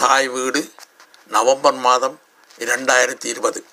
[0.00, 0.70] தாய் வீடு
[1.28, 2.20] நவம்பர் மாதம்
[2.58, 3.64] இரண்டாயிரத்தி இருபது.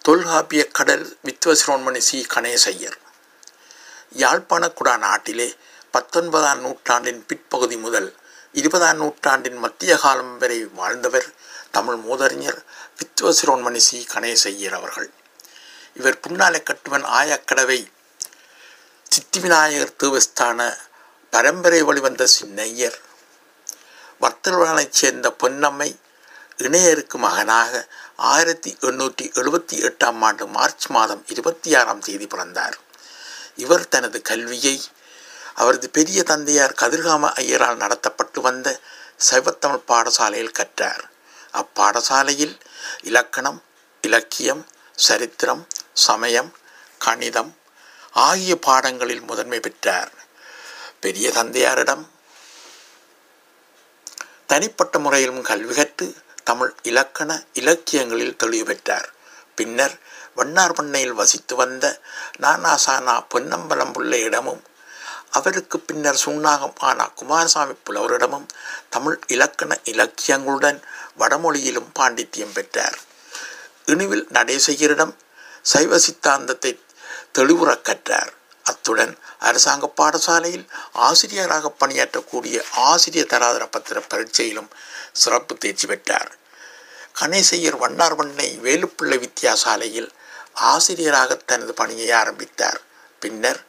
[0.00, 2.26] தொல்காப்பிய கடல் வித்வசிரோன்மணி சி.
[2.34, 2.98] கணேசையர்
[4.16, 5.56] யாழ்ப்பாணக்குடா நாட்டிலே
[5.90, 8.16] பத்தொன்பதாம் நூற்றாண்டின் பிற்பகுதி முதல்
[8.52, 11.32] இருபதாம் நூற்றாண்டின் மத்திய காலம் வரை வாழ்ந்தவர்
[11.70, 12.64] தமிழ் மூதறிஞர்
[12.98, 14.06] வித்வசிரோன்மணி சி.
[14.14, 15.10] கணேசையர் அவர்கள்.
[15.94, 17.92] இவர் புன்னாலை கட்டுவன் ஆயக்கடவை
[19.14, 20.78] சித்திவிநாயகர் தேவஸ்தான
[21.30, 22.98] பரம்பரை வழிவந்த சின்னையர்.
[24.20, 25.96] வர்த்தகர்களைச் சேர்ந்த பொன்னம்மை
[26.56, 32.78] இணையருக்கு மகனாக ஆயிரத்தி எண்ணூற்றி எழுபத்தி எட்டாம் ஆண்டு மார்ச் மாதம் இருபத்தி ஆறாம் தேதி பிறந்தார்.
[33.56, 34.82] இவர் தனது கல்வியை
[35.54, 38.80] அவரது பெரிய தந்தையார் கதிர்காம ஐயரால் நடத்தப்பட்டு வந்த
[39.30, 41.04] சைவத்தமிழ் பாடசாலையில் கற்றார்.
[41.52, 42.60] அப்பாடசாலையில்
[43.02, 43.62] இலக்கணம்
[44.00, 46.54] இலக்கியம் சரித்திரம் சமயம்
[46.98, 47.56] கணிதம்
[48.12, 50.12] ஆகிய பாடங்களில் முதன்மை பெற்றார்.
[51.00, 52.12] பெரிய தந்தையாரிடம்
[54.54, 59.12] தனிப்பட்ட முறையிலும் கல்வி கற்று தமிழ் இலக்கண இலக்கியங்களில் தெளிவு பெற்றார்.
[59.54, 59.98] பின்னர்
[60.34, 62.00] வண்ணார் பண்ணையில் வசித்து வந்த
[62.40, 64.60] நானாசானா பொன்னம்பலம் பிள்ளையிடமும்
[65.30, 68.46] அவருக்கு பின்னர் சுண்ணாகம் ஆனா குமாரசாமி புலவரிடமும்
[68.90, 70.82] தமிழ் இலக்கண இலக்கியங்களுடன்
[71.18, 72.98] வடமொழியிலும் பாண்டித்தியம் பெற்றார்.
[73.84, 75.14] இணுவில் நடேசையரிடம்
[75.62, 76.80] சைவ சித்தாந்தத்தை
[77.38, 78.32] தெளிவுறக் கற்றார்.
[78.64, 82.56] அத்துடன் அரசாங்க பாடசாலையில் ஆசிரியராக பணியாற்றக்கூடிய
[82.90, 84.70] ஆசிரியர் தராதர பத்திர பரீட்சையிலும்
[85.12, 86.30] சிறப்பு தேர்ச்சி பெற்றார்.
[87.20, 90.08] கணேசையர் வண்ணார்வண்ணை வேலுப்பிள்ளை வித்தியாசாலையில்
[90.54, 92.80] ஆசிரியராக தனது பணியை ஆரம்பித்தார்.
[93.20, 93.60] பின்னர்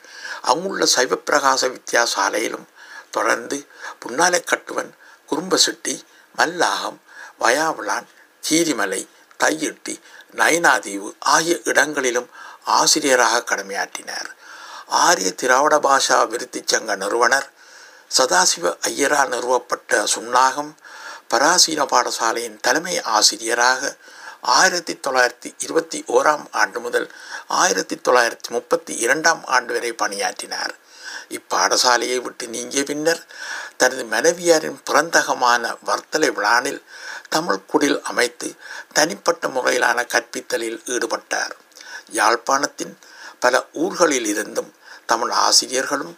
[0.41, 2.67] அங்குள்ள சைவப்பிரகாச வித்தியாசாலையிலும்
[3.11, 3.57] தொடர்ந்து
[3.99, 4.91] புன்னாலை கட்டுவன்
[5.29, 5.95] குறும்பசெட்டி
[6.37, 6.97] மல்லாகம்
[7.39, 8.07] வயாவிளான்
[8.49, 9.01] கீரிமலை
[9.43, 9.95] தையிட்டி
[10.35, 12.29] நயனாதீவு ஆகிய இடங்களிலும்
[12.63, 14.29] ஆசிரியராக கடமையாற்றினார்.
[14.87, 17.49] ஆரிய திராவிட பாஷா விருத்தி சங்க நிறுவனர்
[18.17, 20.75] சதாசிவ ஐயரால் நிறுவப்பட்ட சுன்னாகம்
[21.29, 23.97] பராசீன பாடசாலையின் தலைமை ஆசிரியராக
[24.41, 27.11] ஆயிரத்தி தொள்ளாயிரத்தி இருபத்தி ஓராம் ஆண்டு முதல்
[27.47, 30.73] ஆயிரத்தி தொள்ளாயிரத்தி முப்பத்தி இரண்டாம் ஆண்டு வரை பணியாற்றினார்.
[31.29, 33.25] இப்பாடசாலையை விட்டு நீங்கிய பின்னர்
[33.77, 36.83] தனது மனைவியாரின் பிறந்தகமான வர்த்தலை விழானில்
[37.29, 38.55] தமிழ் குடில் அமைத்து
[38.93, 41.55] தனிப்பட்ட முறையிலான கற்பித்தலில் ஈடுபட்டார்.
[42.11, 42.97] யாழ்ப்பாணத்தின்
[43.39, 44.75] பல ஊர்களில் இருந்தும்
[45.05, 46.15] தமிழ் ஆசிரியர்களும்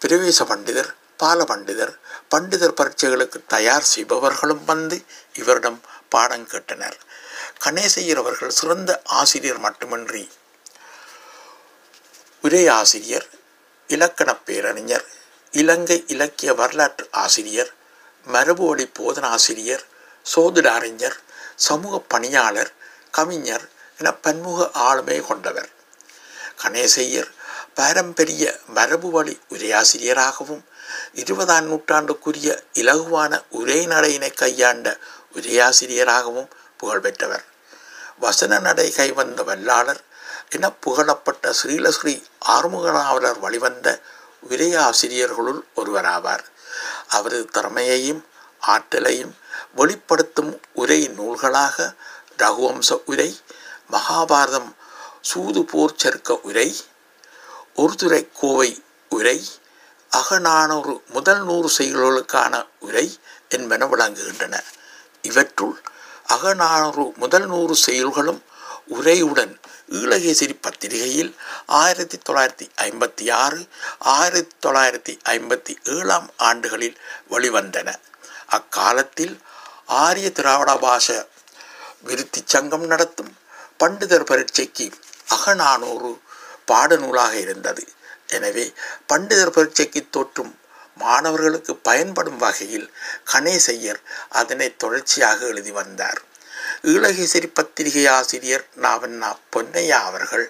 [0.00, 1.98] பிரவேச பண்டிதர் பால பண்டிதர்
[2.30, 6.98] பண்டிதர் பரீட்சைகளுக்கு தயார் செய்பவர்களும் வந்து இவரிடம் பாடம் கேட்டனர்.
[7.64, 10.30] கணேசையர் அவர்கள் சிறந்த ஆசிரியர் மட்டுமின்றி
[12.42, 13.28] உரையாசிரியர்
[13.86, 15.04] இலக்கணப் பேரறிஞர்
[15.50, 17.74] இலங்கை இலக்கிய வரலாற்று ஆசிரியர்
[18.24, 19.84] மரபு வழி போதனாசிரியர்
[20.34, 21.18] சோதிடாறிஞர்
[21.56, 22.72] சமூக பணியாளர்
[23.10, 23.68] கவிஞர்
[23.98, 25.68] என பன்முக ஆளுமை கொண்டவர்.
[26.62, 27.30] கணேசையர்
[27.74, 30.64] பாரம்பரிய மரபு வழி உரையாசிரியராகவும்
[31.14, 34.98] இருபதாம் நூற்றாண்டுக்குரிய இலகுவான உரை நடையினை கையாண்ட
[35.34, 36.48] உரையாசிரியராகவும்
[36.82, 37.44] புகழ்பெற்றவர்
[38.18, 40.00] வசன நடை கைவந்த வல்லாளர்
[40.50, 42.14] என புகழப்பட்ட ஸ்ரீலஸ்ரீ
[42.48, 44.00] ஆறுமுகநாவலர் வழிவந்த
[44.48, 46.44] உரையாசிரியர்களுள் ஒருவராவார்.
[47.08, 48.22] அவரது திறமையையும்
[48.60, 49.34] ஆற்றலையும்
[49.74, 51.94] வெளிப்படுத்தும் உரை நூல்களாக
[52.38, 53.30] ரகுவம்ச உரை
[53.90, 54.70] மகாபாரதம்
[55.22, 56.76] சூது போர் சர்க்க உரை
[57.74, 58.70] ஒருதுரை கோவை
[59.08, 59.38] உரை
[60.10, 64.56] அகநானூறு முதல் நூறு செய்களுக்கான உரை என்பன விளங்குகின்றன.
[65.22, 65.76] இவற்றுள்
[66.26, 68.42] அகநானூறு முதல் நூறு செயல்களும்
[68.90, 69.52] உரையுடன்
[69.88, 73.60] ஈழகேசரி பத்திரிகையில் ஆயிரத்தி தொள்ளாயிரத்தி ஐம்பத்தி ஆறு
[73.98, 76.98] ஆயிரத்தி தொள்ளாயிரத்தி ஐம்பத்தி ஏழாம் ஆண்டுகளில்
[77.30, 77.94] வெளிவந்தன.
[78.46, 79.38] அக்காலத்தில்
[79.86, 81.28] ஆரிய திராவிட பாஷ
[82.00, 83.32] விருத்தி சங்கம் நடத்தும்
[83.78, 84.90] பண்டிதர் பரீட்சைக்கு
[85.34, 86.12] அகநானூறு
[86.70, 87.84] பாடநூலாக இருந்தது.
[88.36, 88.64] எனவே
[89.12, 90.52] பண்டிதர் பரீட்சைக்கு தோற்றும்
[90.96, 92.88] மாணவர்களுக்கு பயன்படும் வகையில்
[93.32, 94.00] கணேசையர்
[94.40, 96.20] அதனை தொடர்ச்சியாக எழுதி வந்தார்.
[96.92, 100.46] ஈழகேசரி பத்திரிகை ஆசிரியர் நாவண்ணா பொன்னையா அவர்கள்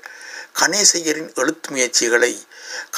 [0.61, 2.33] கணேசையரின் எழுத்து முயற்சிகளை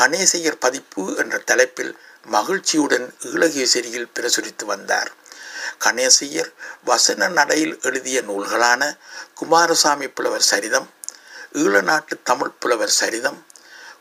[0.01, 1.93] கணேசையர் பதிப்பு என்ற தலைப்பில்
[2.35, 5.11] மகிழ்ச்சியுடன் ஈழகேசரியில் பிரசுரித்து வந்தார்.
[5.85, 6.51] கணேசையர்
[6.85, 8.83] வசன நடையில் எழுதிய நூல்களான
[9.41, 10.89] குமாரசாமி புலவர் சரிதம்
[11.53, 13.45] ஈழநாட்டு தமிழ் புலவர் சரிதம்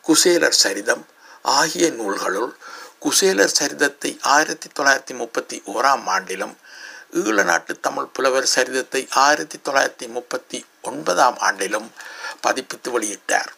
[0.07, 1.05] குசேலர் சரிதம்
[1.41, 2.51] ஆகிய நூல்களுள்
[2.99, 6.55] குசேலர் சரிதத்தை ஆயிரத்தி தொள்ளாயிரத்தி முப்பத்தி ஓராம் ஆண்டிலும்
[7.11, 11.91] ஈழநாட்டு தமிழ் புலவர் சரிதத்தை ஆயிரத்தி தொள்ளாயிரத்தி முப்பத்தி ஒன்பதாம் ஆண்டிலும்
[12.43, 13.51] பதிப்பித்து வெளியிட்டார்.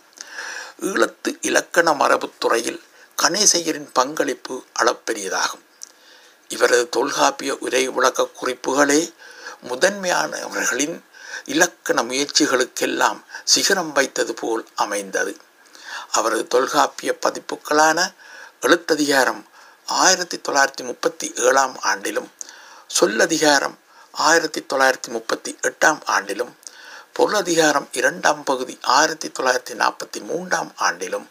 [0.82, 2.82] ஈழத்து இலக்கண மரபுத் துறையில்
[3.22, 5.64] கணேசையரின் பங்களிப்பு அளப்பெரியதாகும்.
[6.48, 9.14] இவரது தொல்காப்பிய உரை விளக்க குறிப்புகளே
[9.62, 11.04] முதன்மையானவர்களின்
[11.44, 15.38] இலக்கண முயற்சிகளுக்கெல்லாம் சிகரம் வைத்தது போல் அமைந்தது.
[16.12, 18.14] அவரது தொல்காப்பிய பதிப்புகளான
[18.62, 19.44] எழுத்ததிகாரம்
[19.86, 22.30] ஆயிரத்தி தொள்ளாயிரத்தி முப்பத்தி ஏழாம் ஆண்டிலும்
[23.00, 23.78] சொல்லதிகாரம்
[24.12, 26.54] ஆயிரத்தி தொள்ளாயிரத்தி முப்பத்தி எட்டாம் ஆண்டிலும்
[27.14, 31.28] பொருளதிகாரம் இரண்டாம் பகுதி ஆயிரத்தி தொள்ளாயிரத்தி நாற்பத்தி மூன்றாம் ஆண்டிலும்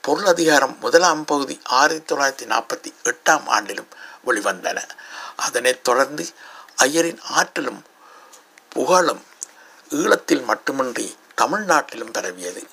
[0.00, 3.90] பொருளதிகாரம் முதலாம் பகுதி ஆயிரத்தி தொள்ளாயிரத்தி நாற்பத்தி எட்டாம் ஆண்டிலும்
[4.26, 4.78] வெளிவந்தன.
[5.36, 6.26] அதனைத் தொடர்ந்து
[6.82, 7.82] ஐயரின் ஆற்றலும்
[8.68, 9.22] புகழும்
[9.90, 12.66] ஈழத்தில் மட்டுமின்றி தமிழ்நாட்டிலும் பரவியது.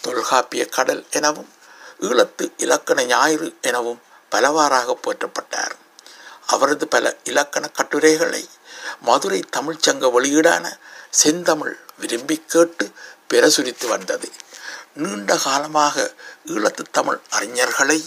[0.00, 1.52] தொல்காப்பிய கடல் எனவும்
[2.00, 4.00] ஈழத்து இலக்கண ஞாயிறு எனவும்
[4.30, 5.70] பலவாறாக போற்றப்பட்டார்.
[6.46, 8.48] அவரது பல இலக்கண கட்டுரைகளை
[9.00, 10.78] மதுரை தமிழ்ச்சங்க வெளியீடான
[11.10, 12.90] செந்தமிழ் விரும்பி கேட்டு
[13.28, 14.32] பிரசுரித்து வந்தது.
[14.94, 16.14] நீண்ட காலமாக
[16.46, 18.04] ஈழத்து தமிழ் அறிஞர்களை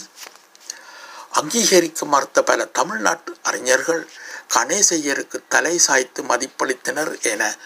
[1.33, 4.09] அங்கீகரிக்க மறுத்த பல தமிழ்நாட்டு அறிஞர்கள்
[4.53, 7.57] கணேசையருக்கு தலை சாய்த்து மதிப்பளித்தனர் என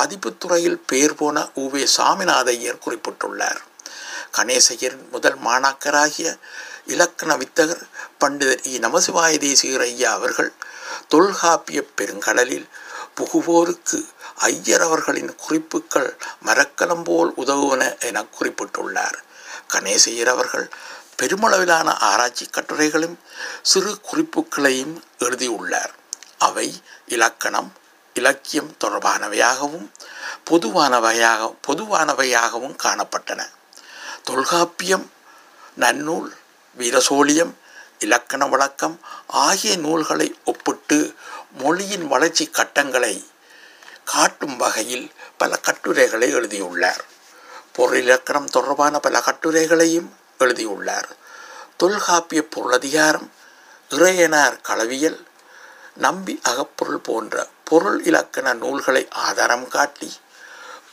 [0.00, 3.60] பதிப்புத்துறையில் பெயர் போன உவே சாமிநாதையர் குறிப்பிட்டுள்ளார்.
[4.36, 6.38] கணேசையரின் முதல் மாணாக்கராகிய
[6.86, 7.82] இலக்கண வித்தகர்
[8.20, 10.52] பண்டிதர் இ நமசிவாய தேசிகர் ஐயா அவர்கள்
[11.08, 12.68] தொல்காப்பிய பெருங்கடலில்
[13.16, 14.08] புகுவோருக்கு
[14.38, 19.18] ஐயர் அவர்களின் குறிப்புகள் மரக்கலம் போல் உதவுவன என குறிப்பிட்டுள்ளார்.
[19.72, 20.70] கணேசையர் அவர்கள்
[21.22, 23.18] பெருமளவிலான ஆராய்ச்சி கட்டுரைகளும்
[23.62, 25.92] சிறு குறிப்புகளையும் எழுதியுள்ளார்.
[26.42, 26.68] அவை
[27.06, 27.70] இலக்கணம்
[28.14, 29.86] இலக்கியம் தொடர்பானவையாகவும்
[30.50, 33.40] பொதுவானவையாக பொதுவானவையாகவும் காணப்பட்டன.
[34.24, 35.06] தொல்காப்பியம்
[35.80, 36.30] நன்னூல்
[36.78, 37.52] வீரசோழியம்
[37.98, 38.96] இலக்கண வழக்கம்
[39.26, 40.98] ஆகிய நூல்களை ஒப்பிட்டு
[41.52, 43.14] மொழியின் வளர்ச்சி கட்டங்களை
[44.04, 45.06] காட்டும் வகையில்
[45.36, 47.04] பல கட்டுரைகளை எழுதியுள்ளார்.
[47.76, 50.08] பொருளிலக்கணம் தொடர்பான பல கட்டுரைகளையும்
[50.38, 51.10] எழுதியுள்ளார்.
[51.76, 53.28] தொல்காப்பிய பொருளதிகாரம்
[53.90, 55.20] இறையனார் களவியல்
[55.94, 60.12] நம்பி அகப்பொருள் போன்ற பொருள் இலக்கண நூல்களை ஆதாரம் காட்டி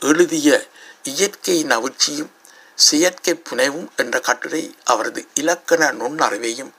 [0.00, 0.66] எழுதிய
[1.02, 2.30] இயற்கை நவிழ்ச்சியும்
[2.74, 6.72] செயற்கை புனைவும் என்ற கட்டுரை அவரது இலக்கண நுண்ணறிவையும்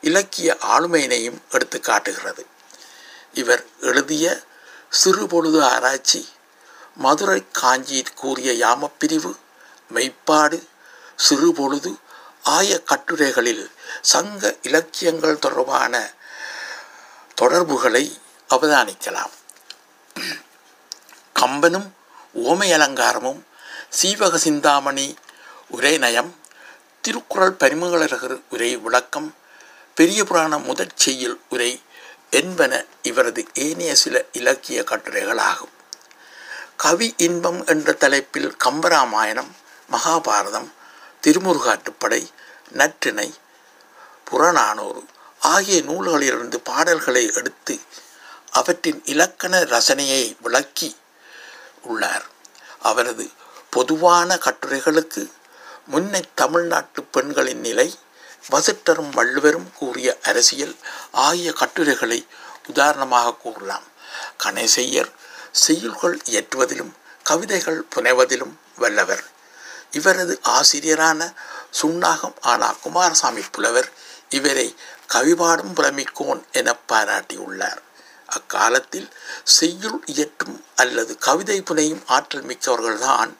[0.00, 2.46] இலக்கிய ஆளுமையினையும் எடுத்து காட்டுகிறது.
[3.32, 4.42] இவர் எழுதிய
[4.90, 6.28] சிறுபொழுது ஆராய்ச்சி
[6.96, 9.32] மதுரை காஞ்சி கூறிய யாமப்பிரிவு
[9.94, 10.66] மெய்ப்பாடு
[11.16, 11.94] சிறுபொழுது
[12.42, 16.12] ஆய கட்டுரைகளில் சங்க இலக்கியங்கள் தொடர்பான
[17.44, 18.18] தொடர்புகளை
[18.48, 19.32] அவதானிக்கலாம்.
[21.40, 21.88] கம்பனும்
[22.34, 23.40] ஓமை அலங்காரமும்
[23.88, 25.16] சீவக சிந்தாமணி
[25.68, 26.36] உரை நயம்
[27.00, 29.36] திருக்குறள் பரிமகளர் உரை விளக்கம்
[29.94, 31.82] பெரிய புராண முதற் செய்யுள் உரை
[32.30, 35.74] என்பன இவரது ஏனைய சில இலக்கிய கட்டுரைகளாகும்.
[36.76, 39.52] கவி இன்பம் என்ற தலைப்பில் கம்பராமாயணம்
[39.92, 40.70] மகாபாரதம்
[41.26, 42.22] திருமுருகாட்டுப்படை
[42.72, 43.34] நற்றிணை
[44.24, 45.04] புறநானூறு
[45.44, 47.80] ஆகிய நூல்களிலிருந்து பாடல்களை எடுத்து
[48.50, 50.96] அவற்றின் இலக்கண ரசனையை விளக்கி
[51.82, 52.26] உள்ளார்.
[52.80, 53.30] அவரது
[53.70, 55.22] பொதுவான கட்டுரைகளுக்கு
[55.86, 57.88] முன்னை தமிழ்நாட்டு பெண்களின் நிலை
[58.50, 60.76] வசிட்டரும் வள்ளுவரும் கூறிய அரசியல்
[61.12, 62.26] ஆகிய கட்டுரைகளை
[62.68, 63.86] உதாரணமாக கூறலாம்.
[64.44, 65.10] கணேசையர்
[65.66, 66.92] செய்யுள்கள் இயற்றுவதிலும்
[67.22, 69.24] கவிதைகள் புனைவதிலும் வல்லவர்.
[69.90, 71.34] இவரது ஆசிரியரான
[71.82, 73.90] சுண்ணாகம் ஆனா குமாரசாமி புலவர்
[74.28, 74.76] இவரை
[75.12, 77.82] கவிபாடும் புலமிக்கோன் என பாராட்டியுள்ளார்.
[78.26, 79.08] அக்காலத்தில்
[79.44, 83.34] செய்யுள் இயற்றும் அல்லது கவிதை புனையும் ஆற்றல் மிக்கவர்கள்தான்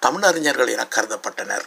[0.00, 1.66] தமிழறிஞர்கள் என கருதப்பட்டனர்.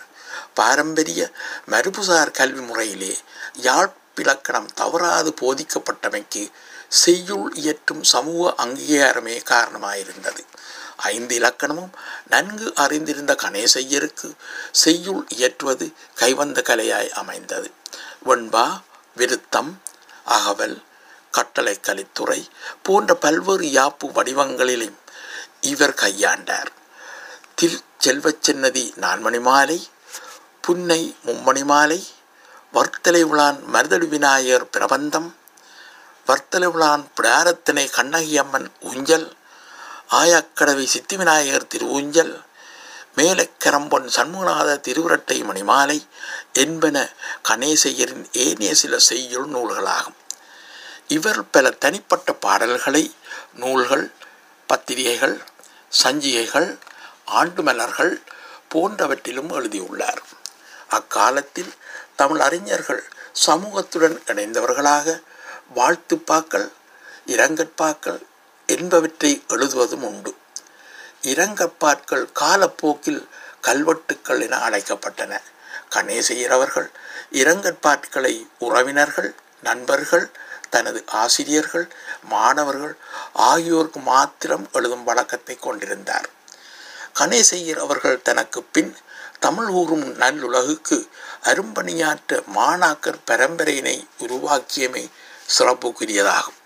[0.54, 1.32] பாரம்பரிய
[1.70, 3.18] மரபுசார் கல்வி முறையிலே
[3.62, 6.52] யாழ்ப்பிலக்கணம் தவறாது போதிக்கப்பட்டமைக்கு
[6.88, 10.46] செய்யுள் இயற்றும் சமூக அங்கீகாரமே காரணமாயிருந்தது.
[10.98, 11.92] ஐந்து இலக்கணமும்
[12.30, 14.36] நன்கு அறிந்திருந்த கணேசையருக்கு
[14.72, 17.72] செய்யுள் இயற்றுவது கைவந்த கலையாய் அமைந்தது.
[18.26, 18.82] வெண்பா
[19.18, 19.72] விருத்தம்
[20.28, 20.78] அகவல்
[21.32, 22.42] கட்டளை கலித்துறை
[22.84, 24.98] போன்ற பல்வேறு யாப்பு வடிவங்களிலும்
[25.62, 26.72] இவர் கையாண்டார்.
[27.56, 29.80] தில் செல்வச்சென்னதி நான்மணி மாலை
[30.62, 32.00] புன்னை மும்மணி மாலை
[32.74, 35.30] வர்த்தலை உளான் மருதடி விநாயகர் பிரபந்தம்
[36.28, 39.28] வர்த்தலை உளான் பிராரத்தினை கண்ணகியம்மன் ஊஞ்சல்
[40.10, 42.34] ஆயாக்கடவை சித்தி விநாயகர் திருஊஞ்சல்
[43.16, 46.08] மேலக்கரம்பொன் சண்முகநாத திருவிரட்டை மணிமாலை
[46.54, 47.14] என்பன
[47.48, 50.20] கணேசையரின் ஏனைய சில செய்யுள் நூல்களாகும்.
[51.08, 53.16] இவர் பல தனிப்பட்ட பாடல்களை
[53.54, 54.12] நூல்கள்
[54.68, 55.42] பத்திரிகைகள்
[56.04, 56.80] சஞ்சிகைகள்
[57.26, 58.22] ஆண்டு மலர்கள்
[58.74, 60.22] போன்றவற்றிலும் எழுதியுள்ளார்.
[60.90, 61.74] அக்காலத்தில்
[62.16, 63.04] தமிழ் அறிஞர்கள்
[63.46, 65.22] சமூகத்துடன் இணைந்தவர்களாக
[65.76, 66.72] வாழ்த்துப்பாக்கள்
[67.26, 68.22] இரங்கற்பாக்கள்
[68.66, 70.36] என்பவற்றை எழுதுவதும் உண்டு.
[71.24, 73.28] இரங்கப்பாற்கள் காலப்போக்கில்
[73.62, 75.42] கல்வெட்டுக்கள் என அழைக்கப்பட்டன.
[75.90, 76.90] கணேசையரவர்கள்
[77.32, 80.32] இரங்கற்பாட்களை உறவினர்கள் நண்பர்கள்
[80.70, 81.88] தனது ஆசிரியர்கள்
[82.24, 82.96] மாணவர்கள்
[83.34, 86.30] ஆகியோருக்கு மாத்திரம் எழுதும் வழக்கத்தை கொண்டிருந்தார்.
[87.20, 88.98] கணேசையர் அவர்கள் தனக்கு பின்
[89.40, 91.08] தமிழ் ஊறும் நல்லுலகுக்கு
[91.44, 95.10] அரும்பணியாற்ற மாணாக்கர் பரம்பரையினை உருவாக்கியமை
[95.58, 96.60] சிறப்புக்குரியதாகும்.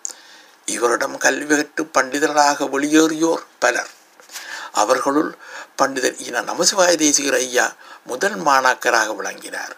[0.66, 3.96] இவரிடம் கல்வி கற்று பண்டிதர்களாக வெளியேறியோர் பலர்.
[4.74, 5.38] அவர்களுள்
[5.78, 9.76] பண்டிதர் ஈன நமசிவாய தேசிகர் ஐயா முதல் மாணாக்கராக விளங்கினார்.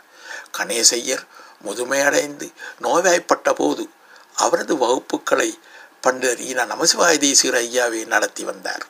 [0.58, 1.27] கணேசையர்
[1.65, 3.89] முதுமையடைந்து நோய்வாய்ப்பட்ட போது
[4.36, 5.60] அவரது வகுப்புகளை
[6.08, 8.86] பண்டிதர் ஈன நமசிவாய தேசிகர் ஐயாவே நடத்தி வந்தார்.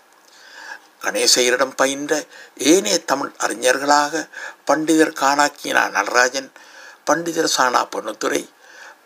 [1.02, 2.26] கணேசையரிடம் பயின்ற
[2.58, 4.30] ஏனைய தமிழ் அறிஞர்களாக
[4.72, 6.52] பண்டிதர் காணாக்கினா நடராஜன்
[7.12, 8.50] பண்டிதர் சானா பொன்னுத்துறை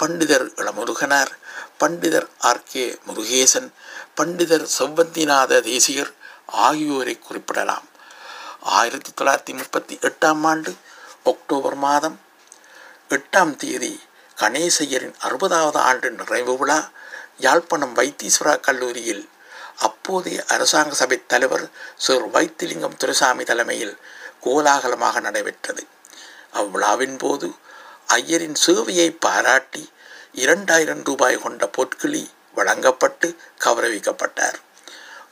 [0.04, 1.32] பண்டிதர் இளமுருகனார்
[1.80, 2.64] பண்டிதர் ஆர்.
[2.64, 3.00] கே.
[3.08, 3.74] முருகேசன்
[4.22, 6.14] பண்டிதர் செவ்வந்திநாத தேசிகர்
[6.46, 7.88] ஆகியோரை குறிப்பிடலாம்.
[8.62, 10.76] ஆயிரத்தி தொள்ளாயிரத்தி முப்பத்தி எட்டாம் ஆண்டு
[11.24, 12.20] அக்டோபர் மாதம்
[13.10, 14.02] எட்டாம் தேதி
[14.40, 16.90] கணேசையரின் அறுபதாவது ஆண்டு நிறைவு விழா
[17.38, 19.30] யாழ்ப்பாணம் வைத்தீஸ்வரா கல்லூரியில்
[19.78, 23.98] அப்போதைய அரசாங்க சபை தலைவர் சிறு வைத்திலிங்கம் துரைசாமி தலைமையில்
[24.42, 25.88] கோலாகலமாக நடைபெற்றது.
[26.54, 27.54] அவ்விழாவின் போது
[28.08, 29.92] ஐயரின் சேவையை பாராட்டி
[30.32, 34.60] இரண்டாயிரம் ரூபாய் கொண்ட பொற்கிளி வழங்கப்பட்டு கௌரவிக்கப்பட்டார்.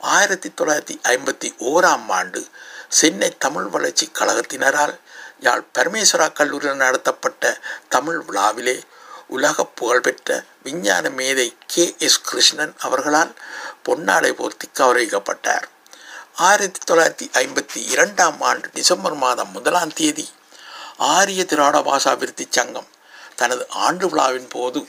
[0.02, 2.40] ஆயிரத்தி தொள்ளாயிரத்தி ஐம்பத்தி ஓராம் ஆண்டு
[2.88, 4.94] சென்னை தமிழ் வளர்ச்சி கழகத்தினரால்
[5.40, 8.74] யாழ் பரமேஸ்வரா கல்லூரியில் நடத்தப்பட்ட தமிழ் விழாவிலே
[9.26, 13.32] உலக புகழ்பெற்ற விஞ்ஞான மேதை கே எஸ் கிருஷ்ணன் அவர்களால்
[13.88, 15.66] பொன்னாடை போர்த்தி கௌரவிக்கப்பட்டார்.
[16.34, 20.26] ஆயிரத்தி தொள்ளாயிரத்தி ஐம்பத்தி இரண்டாம் ஆண்டு டிசம்பர் மாதம் முதலாம் தேதி
[20.96, 22.90] ஆரிய திராட பாஷா விருத்தி சங்கம்
[23.36, 24.88] தனது ஆண்டு விழாவின் போது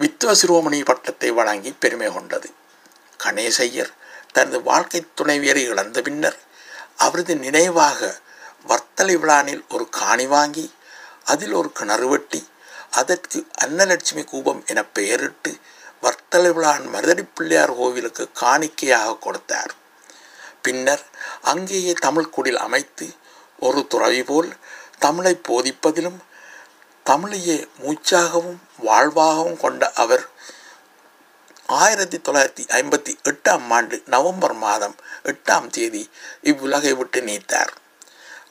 [0.00, 2.50] வித்வ சிரோமணி பட்டத்தை வழங்கி பெருமை கொண்டது.
[3.24, 3.92] கணேசையர்
[4.32, 6.38] தனது வாழ்க்கை துணைவியரை இழந்த பின்னர்
[6.96, 8.20] அவரது நினைவாக
[8.68, 10.74] வர்த்தலை விழானில் ஒரு காணி வாங்கி
[11.24, 12.48] அதில் ஒரு கிணறு வெட்டி
[12.90, 15.50] அதற்கு அன்னலட்சுமி கூபம் என பெயரிட்டு
[16.02, 19.72] வர்த்தலை விழான் மருதடி பிள்ளையார் கோவிலுக்கு காணிக்கையாக கொடுத்தார்.
[20.62, 21.04] பின்னர்
[21.42, 23.06] அங்கேயே தமிழ் குடில் அமைத்து
[23.58, 24.50] ஒரு துறவி போல்
[24.98, 26.18] தமிழை போதிப்பதிலும்
[27.06, 30.24] தமிழையே மூச்சாகவும் வாழ்வாகவும் கொண்ட அவர்
[31.70, 36.10] ஆயிரத்தி தொள்ளாயிரத்தி ஐம்பத்தி எட்டாம் ஆண்டு நவம்பர் மாதம் எட்டாம் தேதி
[36.42, 37.72] இவ்வுலகை விட்டு நீத்தார்.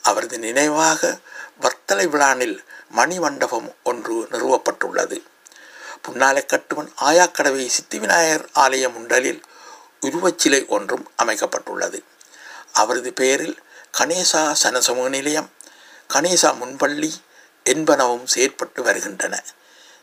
[0.01, 1.19] அவரது நினைவாக
[1.61, 2.63] வர்த்தலை விழானில்
[2.95, 5.23] மணிமண்டபம் ஒன்று நிறுவப்பட்டுள்ளது.
[6.01, 9.41] புன்னாலை கட்டுவன் ஆயாக்கடவை சித்திவிநாயகர் ஆலய முண்டலில்
[10.01, 12.03] உருவச்சிலை ஒன்றும் அமைக்கப்பட்டுள்ளது.
[12.73, 13.57] அவரது பெயரில்
[13.97, 15.49] கணேசா சனசமூக நிலையம்
[16.13, 17.11] கணேசா முன்பள்ளி
[17.65, 19.43] என்பனவும் செயற்பட்டு வருகின்றன.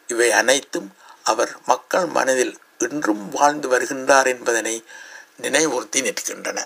[0.07, 4.85] இவை அனைத்தும் அவர் மக்கள் மனதில் இன்றும் வாழ்ந்து வருகின்றார் என்பதனை
[5.43, 6.59] நினைவுறுத்தி நிற்கின்றன.